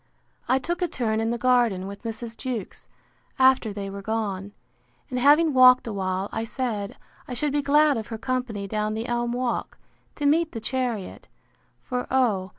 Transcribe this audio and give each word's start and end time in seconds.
I 0.49 0.57
took 0.57 0.81
a 0.81 0.87
turn 0.87 1.19
in 1.21 1.29
the 1.29 1.37
garden 1.37 1.85
with 1.85 2.01
Mrs. 2.01 2.35
Jewkes, 2.35 2.89
after 3.37 3.71
they 3.71 3.87
were 3.87 4.01
gone: 4.01 4.51
And 5.11 5.19
having 5.19 5.53
walked 5.53 5.85
a 5.85 5.93
while, 5.93 6.27
I 6.31 6.43
said, 6.43 6.97
I 7.27 7.35
should 7.35 7.51
be 7.53 7.61
glad 7.61 7.97
of 7.97 8.07
her 8.07 8.17
company 8.17 8.65
down 8.67 8.95
the 8.95 9.05
elm 9.05 9.31
walk, 9.31 9.77
to 10.15 10.25
meet 10.25 10.53
the 10.53 10.59
chariot: 10.59 11.27
For, 11.83 12.07
O! 12.11 12.49